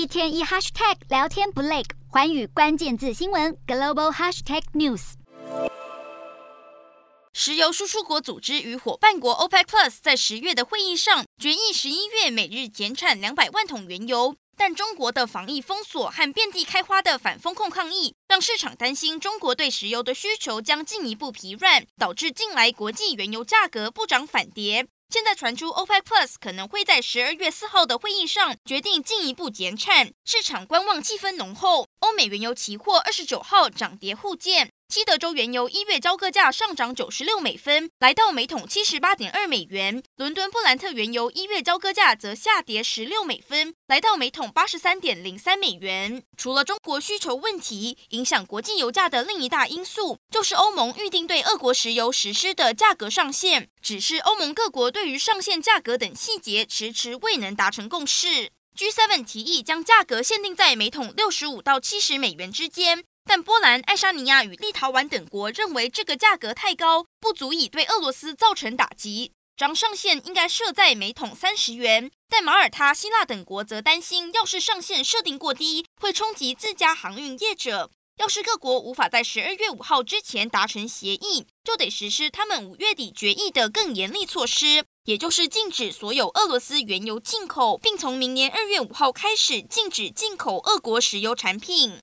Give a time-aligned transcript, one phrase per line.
[0.00, 5.12] 一天一 hashtag 聊天不累，环宇关键字新闻 global hashtag news。
[7.34, 14.34] 石油输出国组织与伙伴国 OPEC Plus 在十月的会议上决议，十一月每日减产两百万桶原油。
[14.56, 24.86] 但中国的防疫封锁和遍地开花的反封控抗议，让市场担心中国对石油的需求将进一步疲软，导致近来国际原油价格不涨反跌。
[25.10, 31.88] 现在传出 OPEC Plus 可能会在十二月四号的会议上决定进一步减产，市场观望气氛浓厚。
[32.12, 34.70] 美原油期货二十九号涨跌互见。
[34.88, 40.02] 西德州原油一月交割价上涨九十六美分，来到每桶七十八点二美元。
[40.16, 46.24] 伦敦布兰特原油一月交割价则下跌十六美分，来到每桶八十三点零三美元。
[46.36, 53.68] 除了中国需求问题，影响国际油价的另一大因素，就是欧盟预定对俄国石油实施的价格上限。
[53.80, 58.50] 只是欧盟各国对于上限价格等细节迟迟未能达成共识。
[58.76, 63.04] G7 提议将价格限定在每桶六十五到七十美元之间。
[63.24, 72.10] 但波兰、爱沙尼亚与立陶宛等国认为这个价格太高，不足以对俄罗斯造成打击，将上限应该设在每桶三十元。
[72.28, 77.90] 但马耳他、希腊等国则担心，要是上限设定过低，会冲击自家航运业者。
[78.16, 91.98] 要是各国无法在十二月五号之前达成协议，就得实施他们五月底决议的更严厉措施，也就是禁止所有俄罗斯原油进口，并从明年二月五号开始禁止进口俄国石油产品。